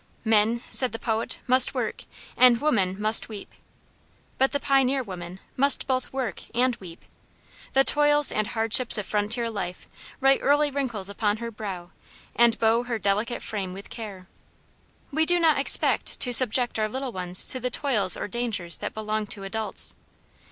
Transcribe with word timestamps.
"Men," 0.25 0.63
says 0.67 0.89
the 0.89 0.97
poet, 0.97 1.37
"must 1.45 1.75
work, 1.75 2.05
and 2.35 2.59
women 2.59 2.99
must 2.99 3.29
weep." 3.29 3.51
But 4.39 4.51
the 4.51 4.59
pioneer 4.59 5.03
women 5.03 5.39
must 5.55 5.85
both 5.85 6.11
work 6.11 6.45
and 6.55 6.75
weep. 6.77 7.03
The 7.73 7.83
toils 7.83 8.31
and 8.31 8.47
hardships 8.47 8.97
of 8.97 9.05
frontier 9.05 9.47
life 9.47 9.87
write 10.19 10.39
early 10.41 10.71
wrinkles 10.71 11.07
upon 11.07 11.37
her 11.37 11.51
brow 11.51 11.91
and 12.35 12.57
bow 12.57 12.81
her 12.81 12.97
delicate 12.97 13.43
frame 13.43 13.73
with 13.73 13.91
care. 13.91 14.27
We 15.11 15.23
do 15.23 15.39
not 15.39 15.59
expect 15.59 16.19
to 16.21 16.33
subject 16.33 16.79
our 16.79 16.89
little 16.89 17.11
ones 17.11 17.45
to 17.49 17.59
the 17.59 17.69
toils 17.69 18.17
or 18.17 18.27
dangers 18.27 18.77
that 18.77 18.95
belong 18.95 19.27
to 19.27 19.43
adults. 19.43 19.93